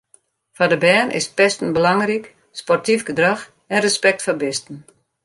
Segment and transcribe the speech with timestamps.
[0.55, 2.25] Foar de bern is pesten belangryk,
[2.61, 4.77] sportyf gedrach en respekt foar bisten.